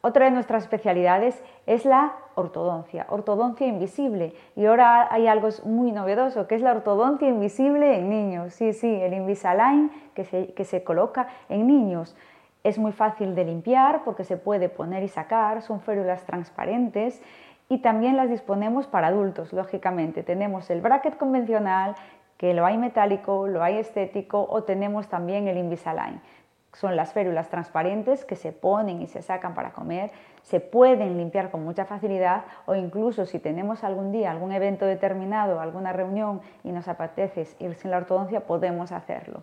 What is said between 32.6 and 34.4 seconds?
o incluso si tenemos algún día